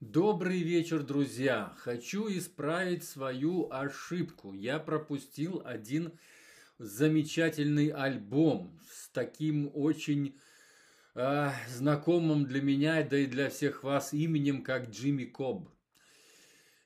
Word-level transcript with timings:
Добрый 0.00 0.60
вечер, 0.62 1.02
друзья! 1.02 1.74
Хочу 1.78 2.28
исправить 2.28 3.02
свою 3.02 3.68
ошибку. 3.68 4.52
Я 4.52 4.78
пропустил 4.78 5.60
один 5.64 6.12
замечательный 6.78 7.88
альбом 7.88 8.78
с 8.88 9.08
таким 9.08 9.68
очень 9.74 10.38
э, 11.16 11.50
знакомым 11.68 12.44
для 12.44 12.62
меня, 12.62 13.02
да 13.02 13.18
и 13.18 13.26
для 13.26 13.50
всех 13.50 13.82
вас 13.82 14.14
именем, 14.14 14.62
как 14.62 14.88
Джимми 14.88 15.24
Коб. 15.24 15.68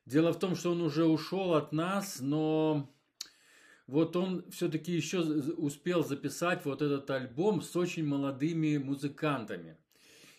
Дело 0.07 0.33
в 0.33 0.39
том, 0.39 0.57
что 0.57 0.71
он 0.73 0.81
уже 0.81 1.05
ушел 1.05 1.53
от 1.53 1.71
нас, 1.73 2.19
но 2.19 2.91
вот 3.87 4.17
он 4.17 4.51
все-таки 4.51 4.91
еще 4.91 5.21
успел 5.21 6.03
записать 6.03 6.65
вот 6.65 6.81
этот 6.81 7.11
альбом 7.11 7.61
с 7.61 7.77
очень 7.77 8.07
молодыми 8.07 8.79
музыкантами. 8.79 9.77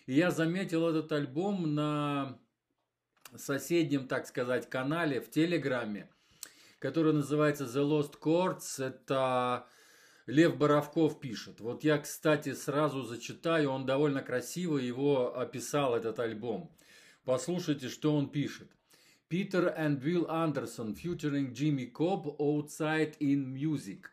И 0.06 0.14
я 0.14 0.32
заметил 0.32 0.88
этот 0.88 1.12
альбом 1.12 1.72
на 1.72 2.40
соседнем, 3.38 4.08
так 4.08 4.26
сказать, 4.26 4.68
канале 4.68 5.20
в 5.20 5.30
Телеграме, 5.30 6.08
который 6.78 7.12
называется 7.12 7.64
The 7.64 7.82
Lost 7.82 8.18
Chords. 8.20 8.84
Это 8.84 9.66
Лев 10.26 10.56
Боровков 10.56 11.20
пишет. 11.20 11.60
Вот 11.60 11.84
я, 11.84 11.98
кстати, 11.98 12.54
сразу 12.54 13.02
зачитаю, 13.02 13.70
он 13.70 13.86
довольно 13.86 14.22
красиво 14.22 14.78
его 14.78 15.38
описал, 15.38 15.94
этот 15.94 16.18
альбом. 16.18 16.70
Послушайте, 17.24 17.88
что 17.88 18.14
он 18.16 18.30
пишет. 18.30 18.70
Питер 19.28 19.74
and 19.76 20.00
Will 20.02 20.28
Anderson 20.28 20.94
featuring 20.94 21.52
Jimmy 21.52 21.90
Cobb 21.90 22.36
Outside 22.38 23.18
in 23.18 23.54
Music. 23.54 24.04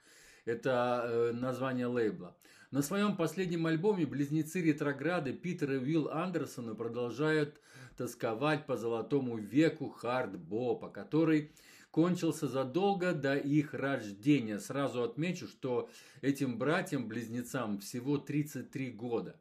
Это 0.46 1.04
э, 1.06 1.32
название 1.34 1.86
лейбла. 1.86 2.36
На 2.72 2.82
своем 2.82 3.18
последнем 3.18 3.66
альбоме 3.66 4.06
близнецы 4.06 4.62
ретрограды 4.62 5.34
Питер 5.34 5.74
и 5.74 5.78
Уилл 5.78 6.08
Андерсона 6.10 6.74
продолжают 6.74 7.60
тосковать 7.98 8.66
по 8.66 8.78
золотому 8.78 9.38
веку 9.38 9.90
хард-бопа, 9.90 10.90
который 10.90 11.52
кончился 11.92 12.48
задолго 12.48 13.12
до 13.12 13.36
их 13.36 13.74
рождения. 13.74 14.58
Сразу 14.58 15.04
отмечу, 15.04 15.50
что 15.50 15.90
этим 16.22 16.58
братьям-близнецам 16.58 17.80
всего 17.80 18.18
33 18.18 18.92
года. 18.92 19.38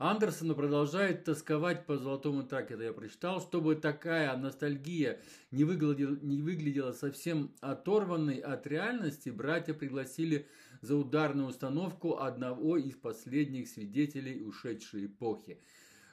Андерсон 0.00 0.54
продолжает 0.54 1.24
тосковать 1.24 1.84
по 1.84 1.98
золотому 1.98 2.42
траке, 2.42 2.72
это 2.72 2.84
я 2.84 2.92
прочитал, 2.94 3.38
чтобы 3.42 3.74
такая 3.74 4.34
ностальгия 4.34 5.20
не 5.50 5.64
выглядела, 5.64 6.16
не 6.22 6.40
выглядела 6.40 6.92
совсем 6.92 7.50
оторванной 7.60 8.38
от 8.38 8.66
реальности, 8.66 9.28
братья 9.28 9.74
пригласили 9.74 10.46
за 10.80 10.96
ударную 10.96 11.48
установку 11.48 12.16
одного 12.16 12.78
из 12.78 12.94
последних 12.94 13.68
свидетелей 13.68 14.42
ушедшей 14.42 15.04
эпохи 15.04 15.60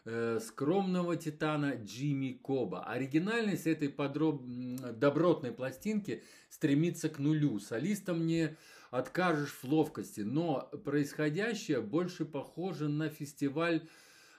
э, 0.08 0.40
скромного 0.40 1.18
титана 1.18 1.76
Джимми 1.76 2.40
Коба. 2.42 2.84
Оригинальность 2.86 3.68
этой 3.68 3.90
подроб... 3.90 4.42
добротной 4.46 5.52
пластинки 5.52 6.24
стремится 6.50 7.10
к 7.10 7.20
нулю. 7.20 7.60
Солистам 7.60 8.26
не 8.26 8.56
откажешь 8.90 9.52
в 9.52 9.64
ловкости, 9.66 10.22
но 10.22 10.70
происходящее 10.86 11.82
больше 11.82 12.26
похоже 12.26 12.88
на 12.88 13.10
фестиваль 13.10 13.88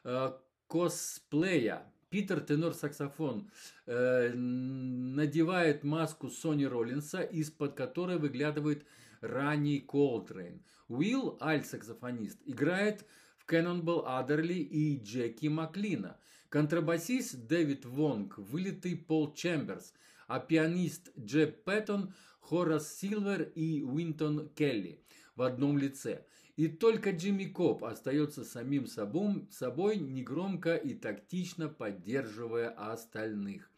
э, 0.05 0.33
косплея. 0.67 1.93
Питер, 2.09 2.41
тенор-саксофон, 2.41 3.51
э, 3.85 4.33
надевает 4.33 5.85
маску 5.85 6.31
Сони 6.31 6.65
Роллинса, 6.65 7.21
из-под 7.21 7.75
которой 7.75 8.17
выглядывает 8.17 8.87
ранний 9.21 9.81
Колтрейн. 9.81 10.63
Уилл, 10.89 11.37
аль-саксофонист, 11.43 12.39
играет 12.47 13.05
Кэннонболл 13.48 14.05
Эддерли 14.07 14.61
и 14.83 15.03
Джеки 15.03 15.49
Маклина. 15.49 16.17
Контрабасист 16.49 17.47
Дэвид 17.47 17.85
Вонг, 17.85 18.39
вылитый 18.39 18.97
Пол 18.97 19.35
Чемберс, 19.35 19.93
а 20.29 20.39
пианист 20.39 21.11
Джеб 21.19 21.65
Пэттон– 21.65 22.15
Хорас 22.49 22.97
Силвер 22.99 23.43
и 23.55 23.83
Уинтон 23.83 24.49
Келли 24.55 25.03
в 25.37 25.43
одном 25.43 25.77
лице. 25.77 26.25
И 26.56 26.67
только 26.67 27.11
Джимми 27.11 27.45
Коп 27.45 27.84
остается 27.84 28.43
самим 28.43 28.87
собой, 28.87 29.47
собой 29.51 29.99
негромко 29.99 30.75
и 30.75 30.95
тактично 30.95 31.69
поддерживая 31.69 32.71
остальных. 32.71 33.71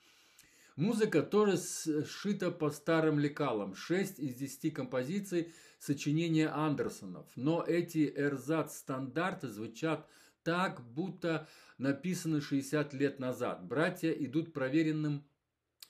Музыка 0.81 1.23
тоже 1.23 1.59
сшита 1.59 2.51
по 2.51 2.71
старым 2.71 3.19
лекалам. 3.19 3.75
Шесть 3.75 4.19
из 4.19 4.35
десяти 4.37 4.71
композиций 4.71 5.53
сочинения 5.79 6.49
Андерсонов. 6.49 7.27
Но 7.37 7.63
эти 7.63 8.11
эрзац-стандарты 8.17 9.49
звучат 9.49 10.09
так, 10.43 10.81
будто 10.83 11.47
написаны 11.77 12.41
60 12.41 12.95
лет 12.95 13.19
назад. 13.19 13.63
Братья 13.67 14.11
идут 14.11 14.55
проверенным 14.55 15.23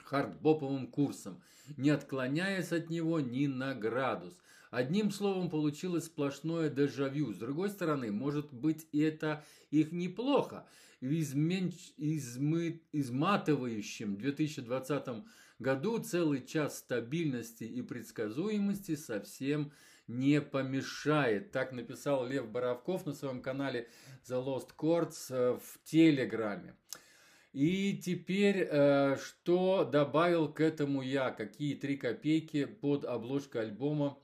хардбоповым 0.03 0.89
курсом, 0.89 1.41
не 1.77 1.91
отклоняясь 1.91 2.73
от 2.73 2.91
него 2.91 3.21
ни 3.21 3.47
на 3.47 3.77
градус. 3.77 4.37
Одним 4.73 5.13
словом, 5.13 5.51
получилось 5.51 6.07
сплошное 6.07 6.69
дежавю. 6.69 7.33
С 7.33 7.37
другой 7.37 7.71
стороны, 7.71 8.11
может 8.11 8.53
быть, 8.53 8.89
это 8.93 9.45
их 9.71 9.93
неплохо. 9.93 10.67
В 11.01 11.21
изменч... 11.21 11.93
измы... 11.97 12.83
изматывающем 12.93 14.17
2020 14.17 15.25
году 15.59 15.99
целый 15.99 16.45
час 16.45 16.79
стабильности 16.79 17.65
и 17.65 17.83
предсказуемости 17.83 18.97
совсем 18.97 19.73
не 20.07 20.41
помешает. 20.41 21.53
Так 21.53 21.73
написал 21.73 22.27
Лев 22.27 22.49
Боровков 22.49 23.07
на 23.07 23.15
своем 23.15 23.41
канале 23.41 23.89
The 24.29 24.45
Lost 24.45 24.71
Chords 24.77 25.27
э, 25.31 25.59
в 25.59 25.85
Телеграме. 25.85 26.75
И 27.53 27.97
теперь, 27.97 28.69
э, 28.71 29.17
что 29.17 29.85
добавил 29.85 30.53
к 30.53 30.61
этому 30.61 31.03
я? 31.03 31.31
Какие 31.31 31.75
три 31.75 31.97
копейки 31.97 32.65
под 32.65 33.05
обложкой 33.05 33.63
альбома 33.63 34.19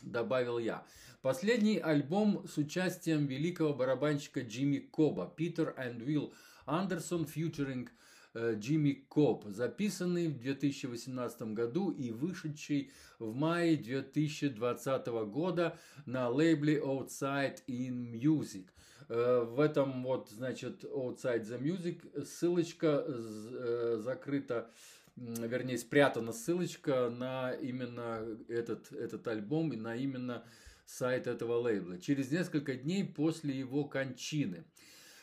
добавил 0.00 0.58
я. 0.58 0.84
Последний 1.22 1.78
альбом 1.78 2.46
с 2.46 2.58
участием 2.58 3.26
великого 3.26 3.72
барабанщика 3.72 4.40
Джимми 4.42 4.78
Коба 4.78 5.32
«Питер 5.34 5.74
and 5.78 6.04
Will 6.04 6.32
Андерсон 6.66 7.24
featuring 7.24 7.88
Э, 8.34 8.54
Джимми 8.58 9.04
Коп, 9.08 9.44
записанный 9.48 10.28
в 10.28 10.38
2018 10.38 11.42
году 11.52 11.90
и 11.90 12.10
вышедший 12.12 12.90
в 13.18 13.34
мае 13.34 13.76
2020 13.76 15.06
года 15.30 15.76
на 16.06 16.30
лейбле 16.30 16.80
Outside 16.80 17.58
in 17.68 18.10
Music. 18.12 18.68
Э, 19.10 19.44
в 19.44 19.60
этом 19.60 20.02
вот, 20.02 20.30
значит, 20.30 20.82
Outside 20.82 21.42
the 21.42 21.60
Music 21.60 22.24
ссылочка 22.24 23.04
э, 23.06 24.00
закрыта 24.02 24.70
вернее, 25.16 25.76
спрятана 25.76 26.32
ссылочка 26.32 27.10
на 27.10 27.52
именно 27.52 28.26
этот, 28.48 28.90
этот 28.92 29.28
альбом 29.28 29.70
и 29.74 29.76
на 29.76 29.94
именно 29.94 30.42
сайт 30.92 31.26
этого 31.26 31.58
лейбла. 31.58 31.98
Через 31.98 32.30
несколько 32.30 32.74
дней 32.74 33.04
после 33.04 33.58
его 33.58 33.84
кончины. 33.84 34.64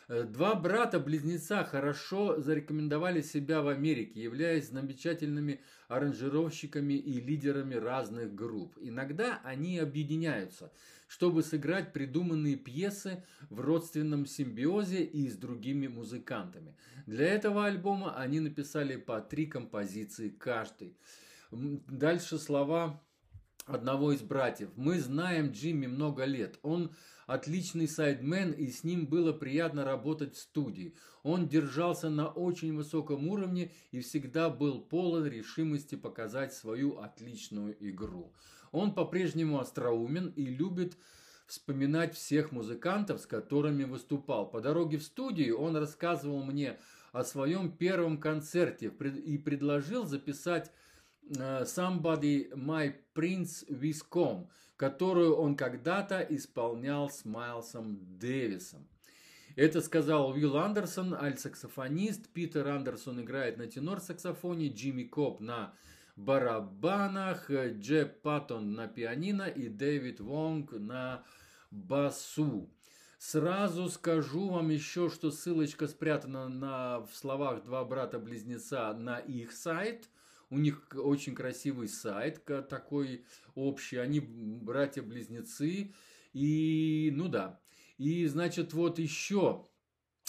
Э, 0.07 0.24
два 0.24 0.56
брата-близнеца 0.56 1.63
хорошо 1.63 2.41
зарекомендовали 2.41 3.22
себя 3.22 3.62
в 3.62 3.68
Америке, 3.68 4.22
являясь 4.24 4.69
замечательными 4.69 5.62
аранжировщиками 5.88 6.96
и 6.96 7.22
лидерами 7.22 7.75
разных 7.75 8.34
групп. 8.34 8.75
Иногда 8.81 9.40
они 9.44 9.78
объединяются, 9.78 10.72
чтобы 11.07 11.44
сыграть 11.44 11.94
придуманные 11.94 12.56
пьесы 12.56 13.24
в 13.51 13.59
родственном 13.62 14.25
симбиозе 14.25 15.03
и 15.03 15.30
с 15.30 15.38
другими 15.38 15.88
музыкантами. 15.88 16.75
Для 17.06 17.28
этого 17.28 17.66
альбома 17.66 18.18
они 18.18 18.40
написали 18.40 18.96
по 18.96 19.22
три 19.22 19.46
композиции 19.46 20.30
каждый. 20.30 20.97
Дальше 21.51 22.40
слова 22.40 23.01
одного 23.69 24.12
из 24.12 24.22
братьев. 24.22 24.69
Мы 24.75 25.00
знаем 25.00 25.52
Джимми 25.52 25.88
много 25.88 26.25
лет. 26.25 26.59
Он 26.63 26.91
отличный 27.28 27.88
сайдмен, 27.88 28.52
и 28.52 28.68
с 28.68 28.84
ним 28.84 29.06
было 29.06 29.31
приятно 29.31 29.85
работать 29.85 30.35
в 30.35 30.40
студии. 30.40 30.96
Он 31.24 31.47
держался 31.47 32.09
на 32.09 32.28
очень 32.28 32.75
высоком 32.75 33.27
уровне 33.27 33.71
и 33.92 34.01
всегда 34.01 34.50
был 34.50 34.81
полон 34.81 35.27
решимости 35.27 35.95
показать 35.95 36.54
свою 36.54 36.98
отличную 37.00 37.77
игру. 37.80 38.33
Он 38.71 38.94
по-прежнему 38.94 39.60
остроумен 39.60 40.30
и 40.36 40.45
любит 40.45 40.98
вспоминать 41.45 42.15
всех 42.15 42.51
музыкантов, 42.51 43.22
с 43.22 43.25
которыми 43.25 43.83
выступал. 43.83 44.50
По 44.50 44.62
дороге 44.62 44.98
в 44.98 45.04
студию 45.04 45.60
он 45.60 45.75
рассказывал 45.75 46.44
мне 46.44 46.80
о 47.12 47.24
своем 47.24 47.72
первом 47.72 48.19
концерте 48.19 48.92
и 49.25 49.38
предложил 49.38 50.06
записать 50.06 50.72
Somebody 51.30 52.52
My 52.54 52.96
Prince 53.14 53.68
Viscom, 53.70 54.48
которую 54.78 55.36
он 55.36 55.56
когда-то 55.56 56.22
исполнял 56.22 57.10
с 57.10 57.26
Майлсом 57.26 58.00
Дэвисом. 58.18 58.88
Это 59.56 59.81
сказал 59.81 60.30
Уилл 60.31 60.58
Андерсон, 60.58 61.14
альт-саксофонист. 61.14 62.30
Питер 62.30 62.68
Андерсон 62.68 63.22
играет 63.22 63.58
на 63.58 63.68
тенор-саксофоне, 63.68 64.70
Джимми 64.70 65.04
Коп 65.04 65.42
на 65.42 65.74
барабанах, 66.16 67.50
Джеб 67.52 68.22
Паттон 68.22 68.74
на 68.74 68.88
пианино 68.88 69.48
и 69.48 69.68
Дэвид 69.68 70.20
Вонг 70.22 70.72
на 70.72 71.24
басу. 71.72 72.70
Сразу 73.18 73.90
скажу 73.90 74.50
вам 74.50 74.70
еще, 74.70 75.10
что 75.10 75.30
ссылочка 75.30 75.88
спрятана 75.88 76.48
на, 76.48 77.02
в 77.02 77.14
словах 77.14 77.64
«Два 77.66 77.84
брата-близнеца» 77.84 78.94
на 78.94 79.20
их 79.20 79.52
сайт. 79.52 80.10
У 80.50 80.57
них 80.57 80.88
очень 80.96 81.36
красивый 81.36 81.88
сайт 81.88 82.44
такой 82.46 83.25
общий. 83.56 83.98
Они 83.98 84.19
братья-близнецы. 84.19 85.94
И, 86.34 87.12
ну 87.13 87.28
да. 87.28 87.60
И, 87.98 88.25
значит, 88.28 88.74
вот 88.74 89.00
еще 89.00 89.66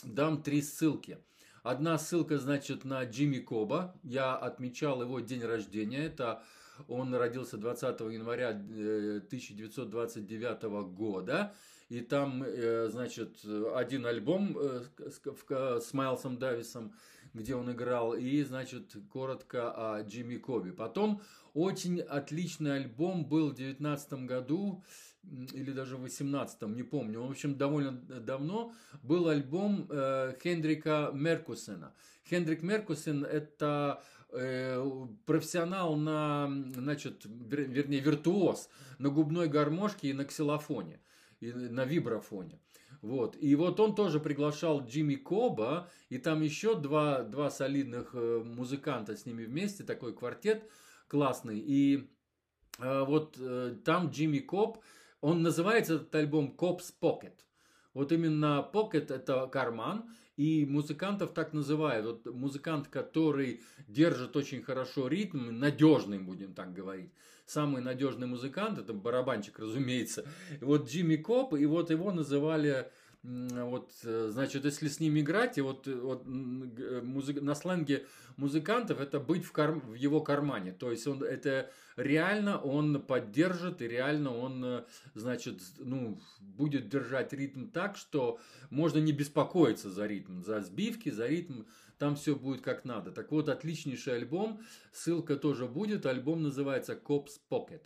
дам 0.04 0.42
три 0.42 0.62
ссылки. 0.62 1.18
Одна 1.62 1.98
ссылка, 1.98 2.38
значит, 2.38 2.84
на 2.84 3.04
Джимми 3.04 3.38
Коба. 3.38 3.94
Я 4.02 4.34
отмечал 4.34 5.02
его 5.02 5.20
день 5.20 5.42
рождения. 5.42 6.04
Это 6.04 6.42
он 6.88 7.14
родился 7.14 7.56
20 7.56 8.00
января 8.00 8.50
1929 8.50 10.58
э, 10.62 10.82
года. 10.94 11.54
И 11.90 12.00
там, 12.00 12.42
э, 12.42 12.88
значит, 12.90 13.44
один 13.74 14.06
альбом 14.06 14.56
э, 14.58 14.84
с 15.80 15.92
Майлсом 15.92 16.38
Дависом, 16.38 16.94
где 17.34 17.54
он 17.54 17.70
играл, 17.70 18.14
и, 18.14 18.42
значит, 18.42 18.96
коротко 19.12 19.70
о 19.70 20.02
Джимми 20.02 20.36
Коби. 20.36 20.70
Потом 20.70 21.20
очень 21.52 22.00
отличный 22.00 22.76
альбом 22.76 23.24
был 23.24 23.50
в 23.50 23.54
19 23.54 24.12
году, 24.24 24.82
или 25.52 25.72
даже 25.72 25.96
в 25.96 26.04
18-м, 26.04 26.74
не 26.74 26.82
помню. 26.82 27.22
В 27.22 27.30
общем, 27.30 27.56
довольно 27.56 27.92
давно 27.92 28.72
был 29.02 29.28
альбом 29.28 29.86
э, 29.90 30.34
Хендрика 30.42 31.10
Меркусена. 31.12 31.92
Хендрик 32.28 32.62
Меркусен– 32.62 33.24
это 33.24 34.02
э, 34.32 35.06
профессионал 35.26 35.96
на, 35.96 36.48
значит, 36.74 37.24
вернее, 37.24 38.00
виртуоз 38.00 38.68
на 38.98 39.10
губной 39.10 39.48
гармошке 39.48 40.10
и 40.10 40.12
на 40.12 40.24
ксилофоне, 40.24 41.00
на 41.40 41.84
вибрафоне. 41.84 42.60
Вот. 43.02 43.36
И 43.40 43.54
вот 43.54 43.80
он 43.80 43.94
тоже 43.94 44.20
приглашал 44.20 44.84
Джимми 44.84 45.14
Коба, 45.14 45.88
и 46.10 46.18
там 46.18 46.42
еще 46.42 46.78
два, 46.78 47.22
два 47.22 47.50
солидных 47.50 48.10
э, 48.12 48.42
музыканта 48.44 49.16
с 49.16 49.24
ними 49.24 49.44
вместе, 49.44 49.84
такой 49.84 50.14
квартет 50.14 50.68
классный. 51.08 51.58
И 51.58 52.10
э, 52.78 53.04
вот 53.04 53.36
э, 53.40 53.76
там 53.84 54.10
Джимми 54.10 54.38
Коб 54.38 54.82
он 55.20 55.42
называется 55.42 55.94
этот 55.94 56.14
альбом 56.14 56.54
Cops 56.56 56.92
Pocket. 57.00 57.34
Вот 57.94 58.12
именно 58.12 58.68
Pocket 58.72 59.12
это 59.12 59.46
карман, 59.46 60.04
и 60.36 60.64
музыкантов 60.64 61.34
так 61.34 61.52
называют. 61.52 62.06
Вот 62.06 62.34
музыкант, 62.34 62.88
который 62.88 63.62
держит 63.88 64.36
очень 64.36 64.62
хорошо 64.62 65.08
ритм, 65.08 65.58
надежный, 65.58 66.18
будем 66.18 66.54
так 66.54 66.72
говорить. 66.72 67.12
Самый 67.52 67.82
надежный 67.82 68.28
музыкант, 68.28 68.78
это 68.78 68.92
барабанчик, 68.92 69.58
разумеется. 69.58 70.24
Вот 70.60 70.88
Джимми 70.88 71.16
Коп, 71.16 71.54
и 71.54 71.66
вот 71.66 71.90
его 71.90 72.12
называли 72.12 72.92
вот, 73.22 73.92
э, 74.04 74.30
значит, 74.32 74.64
если 74.64 74.88
с 74.88 74.98
ним 74.98 75.18
играть, 75.18 75.58
и 75.58 75.60
вот, 75.60 75.86
вот 75.86 76.26
музык, 76.26 77.42
на 77.42 77.54
сленге 77.54 78.06
музыкантов 78.38 78.98
это 78.98 79.20
быть 79.20 79.44
в, 79.44 79.52
кар, 79.52 79.72
в 79.72 79.92
его 79.92 80.22
кармане. 80.22 80.72
То 80.72 80.90
есть 80.90 81.06
он 81.06 81.22
это 81.22 81.70
реально 81.96 82.58
он 82.58 83.02
поддержит 83.02 83.82
и 83.82 83.88
реально 83.88 84.34
он, 84.34 84.64
э, 84.64 84.84
значит, 85.14 85.60
ну, 85.78 86.18
будет 86.40 86.88
держать 86.88 87.34
ритм 87.34 87.66
так, 87.68 87.98
что 87.98 88.40
можно 88.70 88.98
не 88.98 89.12
беспокоиться 89.12 89.90
за 89.90 90.06
ритм, 90.06 90.42
за 90.42 90.62
сбивки, 90.62 91.10
за 91.10 91.26
ритм, 91.26 91.64
там 91.98 92.16
все 92.16 92.34
будет 92.34 92.62
как 92.62 92.86
надо. 92.86 93.10
Так 93.10 93.30
вот, 93.32 93.50
отличнейший 93.50 94.16
альбом, 94.16 94.62
ссылка 94.92 95.36
тоже 95.36 95.66
будет, 95.66 96.06
альбом 96.06 96.42
называется 96.42 96.94
Cops 96.94 97.38
Pocket. 97.50 97.82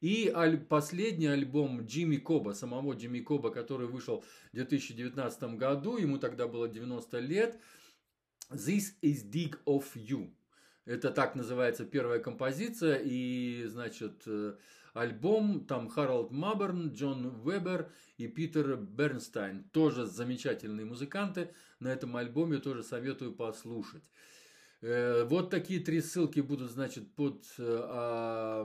И 0.00 0.30
аль- 0.34 0.58
последний 0.58 1.28
альбом 1.28 1.86
Джимми 1.86 2.16
Коба, 2.16 2.52
самого 2.52 2.94
Джимми 2.94 3.20
Коба, 3.20 3.50
который 3.50 3.86
вышел 3.86 4.22
в 4.52 4.56
2019 4.56 5.56
году, 5.56 5.96
ему 5.96 6.18
тогда 6.18 6.46
было 6.46 6.68
90 6.68 7.18
лет, 7.20 7.58
This 8.50 8.94
is 9.02 9.30
Dig 9.30 9.56
of 9.66 9.84
You. 9.94 10.30
Это 10.84 11.10
так 11.10 11.34
называется 11.34 11.86
первая 11.86 12.20
композиция, 12.20 13.00
и, 13.02 13.64
значит, 13.66 14.22
э, 14.26 14.56
альбом, 14.92 15.64
там 15.66 15.88
Харалд 15.88 16.30
Маберн, 16.30 16.92
Джон 16.92 17.40
Вебер 17.42 17.90
и 18.18 18.28
Питер 18.28 18.76
Бернстайн, 18.76 19.64
тоже 19.72 20.04
замечательные 20.04 20.84
музыканты, 20.84 21.54
на 21.80 21.88
этом 21.88 22.14
альбоме 22.16 22.58
тоже 22.58 22.82
советую 22.82 23.34
послушать. 23.34 24.02
Э, 24.82 25.24
вот 25.24 25.48
такие 25.48 25.80
три 25.80 26.02
ссылки 26.02 26.40
будут, 26.40 26.70
значит, 26.70 27.14
под 27.14 27.46
э, 27.56 28.62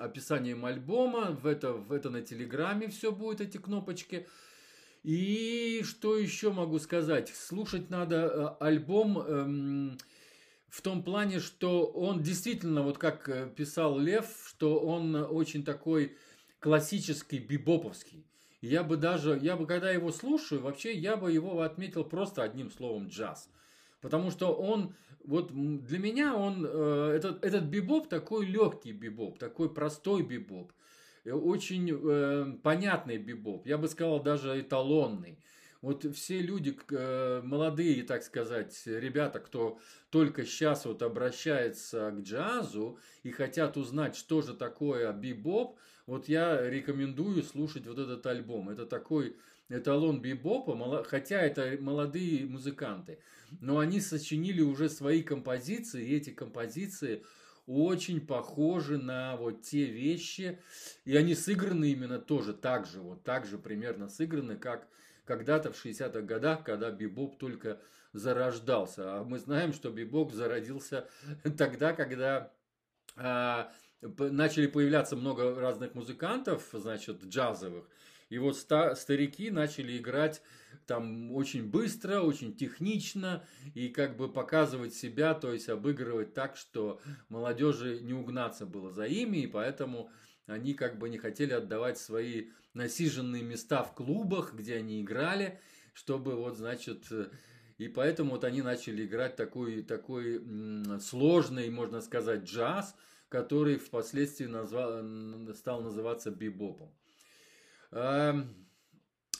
описанием 0.00 0.64
альбома. 0.64 1.32
В 1.32 1.46
это, 1.46 1.72
в 1.72 1.92
это 1.92 2.10
на 2.10 2.22
Телеграме 2.22 2.88
все 2.88 3.12
будет, 3.12 3.40
эти 3.40 3.58
кнопочки. 3.58 4.26
И 5.02 5.82
что 5.84 6.16
еще 6.16 6.52
могу 6.52 6.78
сказать? 6.78 7.28
Слушать 7.28 7.88
надо 7.90 8.16
э, 8.16 8.64
альбом 8.64 9.18
эм, 9.18 9.98
в 10.68 10.82
том 10.82 11.02
плане, 11.02 11.40
что 11.40 11.86
он 11.86 12.22
действительно, 12.22 12.82
вот 12.82 12.98
как 12.98 13.54
писал 13.54 13.98
Лев, 13.98 14.26
что 14.46 14.78
он 14.78 15.14
очень 15.14 15.64
такой 15.64 16.16
классический, 16.58 17.38
бибоповский. 17.38 18.26
Я 18.60 18.84
бы 18.84 18.96
даже, 18.96 19.38
я 19.40 19.56
бы 19.56 19.66
когда 19.66 19.90
его 19.90 20.12
слушаю, 20.12 20.60
вообще 20.60 20.92
я 20.92 21.16
бы 21.16 21.32
его 21.32 21.62
отметил 21.62 22.04
просто 22.04 22.42
одним 22.42 22.70
словом 22.70 23.08
джаз. 23.08 23.48
Потому 24.00 24.30
что 24.30 24.54
он 24.54 24.94
вот 25.24 25.52
для 25.52 25.98
меня 25.98 26.34
он, 26.34 26.66
э, 26.66 27.12
этот, 27.16 27.44
этот 27.44 27.64
бибоп 27.64 28.08
такой 28.08 28.46
легкий 28.46 28.92
бибоп, 28.92 29.38
такой 29.38 29.72
простой 29.72 30.22
бибоп, 30.22 30.72
э, 31.24 31.32
очень 31.32 31.90
э, 31.90 32.54
понятный 32.62 33.18
бибоп, 33.18 33.66
я 33.66 33.78
бы 33.78 33.88
сказал 33.88 34.22
даже 34.22 34.60
эталонный. 34.60 35.38
Вот 35.82 36.04
все 36.14 36.40
люди, 36.40 36.76
э, 36.90 37.40
молодые, 37.42 38.02
так 38.02 38.22
сказать, 38.22 38.78
ребята, 38.84 39.40
кто 39.40 39.78
только 40.10 40.44
сейчас 40.44 40.84
вот 40.84 41.02
обращается 41.02 42.10
к 42.10 42.20
джазу 42.20 42.98
и 43.22 43.30
хотят 43.30 43.78
узнать, 43.78 44.14
что 44.14 44.42
же 44.42 44.54
такое 44.54 45.10
бибоп, 45.12 45.78
вот 46.06 46.28
я 46.28 46.68
рекомендую 46.68 47.42
слушать 47.42 47.86
вот 47.86 47.98
этот 47.98 48.26
альбом. 48.26 48.68
Это 48.68 48.84
такой 48.84 49.36
эталон 49.70 50.20
бибопа, 50.20 51.04
хотя 51.04 51.40
это 51.40 51.76
молодые 51.80 52.44
музыканты, 52.44 53.20
но 53.60 53.78
они 53.78 54.00
сочинили 54.00 54.60
уже 54.60 54.88
свои 54.88 55.22
композиции, 55.22 56.04
и 56.04 56.16
эти 56.16 56.30
композиции 56.30 57.24
очень 57.66 58.20
похожи 58.20 58.98
на 58.98 59.36
вот 59.36 59.62
те 59.62 59.84
вещи, 59.86 60.60
и 61.04 61.16
они 61.16 61.34
сыграны 61.34 61.90
именно 61.90 62.18
тоже 62.18 62.52
так 62.52 62.86
же, 62.86 63.00
вот 63.00 63.22
так 63.22 63.46
же 63.46 63.58
примерно 63.58 64.08
сыграны, 64.08 64.56
как 64.56 64.88
когда-то 65.24 65.72
в 65.72 65.84
60-х 65.84 66.22
годах, 66.22 66.64
когда 66.64 66.90
бибоп 66.90 67.38
только 67.38 67.80
зарождался. 68.12 69.20
А 69.20 69.24
мы 69.24 69.38
знаем, 69.38 69.72
что 69.72 69.90
бибоп 69.90 70.32
зародился 70.32 71.08
тогда, 71.56 71.92
когда 71.92 72.52
а, 73.16 73.72
начали 74.00 74.66
появляться 74.66 75.14
много 75.14 75.54
разных 75.54 75.94
музыкантов, 75.94 76.68
значит, 76.72 77.22
джазовых, 77.22 77.88
и 78.30 78.38
вот 78.38 78.56
старики 78.56 79.50
начали 79.50 79.98
играть 79.98 80.40
там 80.86 81.32
очень 81.32 81.68
быстро, 81.68 82.20
очень 82.20 82.56
технично 82.56 83.44
и 83.74 83.88
как 83.88 84.16
бы 84.16 84.32
показывать 84.32 84.94
себя, 84.94 85.34
то 85.34 85.52
есть 85.52 85.68
обыгрывать 85.68 86.32
так, 86.32 86.56
что 86.56 87.00
молодежи 87.28 88.00
не 88.00 88.14
угнаться 88.14 88.66
было 88.66 88.90
за 88.90 89.04
ими, 89.04 89.38
и 89.38 89.46
поэтому 89.46 90.10
они 90.46 90.74
как 90.74 90.98
бы 90.98 91.08
не 91.08 91.18
хотели 91.18 91.52
отдавать 91.52 91.98
свои 91.98 92.50
насиженные 92.72 93.42
места 93.42 93.82
в 93.82 93.94
клубах, 93.94 94.54
где 94.54 94.76
они 94.76 95.02
играли, 95.02 95.60
чтобы 95.92 96.34
вот, 96.36 96.56
значит, 96.56 97.06
и 97.78 97.88
поэтому 97.88 98.32
вот 98.32 98.44
они 98.44 98.62
начали 98.62 99.04
играть 99.04 99.36
такой, 99.36 99.82
такой 99.82 100.40
сложный, 101.00 101.68
можно 101.70 102.00
сказать, 102.00 102.44
джаз, 102.44 102.94
который 103.28 103.76
впоследствии 103.76 104.46
назвал, 104.46 105.04
стал 105.54 105.82
называться 105.82 106.30
бибопом. 106.30 106.92
Эм, 107.92 108.54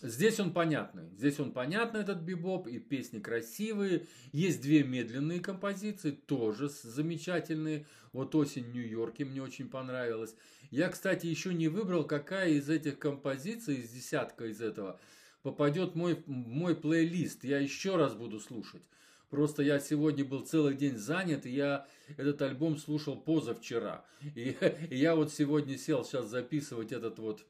здесь 0.03 0.41
он 0.41 0.53
понятный. 0.53 1.11
Здесь 1.17 1.39
он 1.39 1.53
понятный, 1.53 2.01
этот 2.01 2.19
бибоп, 2.19 2.67
и 2.67 2.79
песни 2.79 3.21
красивые. 3.21 4.07
Есть 4.33 4.61
две 4.61 4.83
медленные 4.83 5.41
композиции, 5.41 6.11
тоже 6.11 6.69
замечательные. 6.69 7.87
Вот 8.13 8.35
«Осень 8.35 8.65
в 8.65 8.75
Нью-Йорке» 8.75 9.25
мне 9.25 9.43
очень 9.43 9.69
понравилась. 9.69 10.35
Я, 10.71 10.89
кстати, 10.89 11.27
еще 11.27 11.55
не 11.55 11.69
выбрал, 11.69 12.05
какая 12.05 12.51
из 12.51 12.69
этих 12.69 12.99
композиций, 12.99 13.77
из 13.77 13.91
десятка 13.91 14.47
из 14.47 14.61
этого, 14.61 15.01
попадет 15.43 15.93
в 15.93 15.97
мой, 15.97 16.23
мой 16.27 16.75
плейлист. 16.75 17.45
Я 17.45 17.59
еще 17.59 17.97
раз 17.97 18.15
буду 18.15 18.41
слушать. 18.41 18.83
Просто 19.31 19.63
я 19.63 19.79
сегодня 19.79 20.25
был 20.25 20.41
целый 20.41 20.75
день 20.75 20.99
занят, 20.99 21.47
и 21.47 21.51
я 21.51 21.87
этот 22.17 22.43
альбом 22.43 22.77
слушал 22.77 23.17
позавчера. 23.17 24.05
И, 24.35 24.57
и 24.91 24.97
я 24.97 25.15
вот 25.15 25.33
сегодня 25.33 25.79
сел 25.79 26.05
сейчас 26.05 26.27
записывать 26.27 26.91
этот 26.91 27.21
вот 27.21 27.47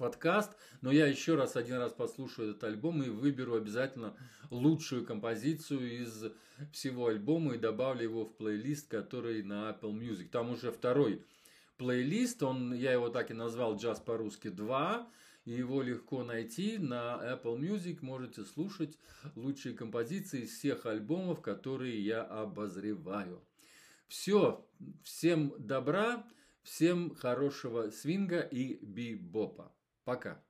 подкаст, 0.00 0.56
но 0.80 0.90
я 0.90 1.06
еще 1.06 1.34
раз 1.34 1.56
один 1.56 1.76
раз 1.76 1.92
послушаю 1.92 2.50
этот 2.50 2.64
альбом 2.64 3.02
и 3.02 3.10
выберу 3.10 3.54
обязательно 3.54 4.16
лучшую 4.48 5.04
композицию 5.04 6.02
из 6.02 6.24
всего 6.72 7.08
альбома 7.08 7.54
и 7.54 7.58
добавлю 7.58 8.02
его 8.02 8.24
в 8.24 8.34
плейлист, 8.34 8.88
который 8.88 9.42
на 9.42 9.70
Apple 9.70 9.92
Music. 9.92 10.28
Там 10.30 10.50
уже 10.50 10.72
второй 10.72 11.22
плейлист, 11.76 12.42
он, 12.42 12.72
я 12.72 12.92
его 12.92 13.10
так 13.10 13.30
и 13.30 13.34
назвал 13.34 13.76
«Джаз 13.76 14.00
по-русски 14.00 14.48
2», 14.48 15.06
и 15.44 15.52
его 15.52 15.82
легко 15.82 16.24
найти. 16.24 16.78
На 16.78 17.20
Apple 17.22 17.58
Music 17.58 17.98
можете 18.00 18.44
слушать 18.44 18.96
лучшие 19.36 19.74
композиции 19.74 20.42
из 20.42 20.56
всех 20.56 20.86
альбомов, 20.86 21.42
которые 21.42 22.02
я 22.02 22.22
обозреваю. 22.22 23.42
Все, 24.08 24.66
всем 25.02 25.54
добра, 25.58 26.26
всем 26.62 27.14
хорошего 27.14 27.90
свинга 27.90 28.40
и 28.40 28.82
бибопа. 28.82 29.72
Пока. 30.10 30.42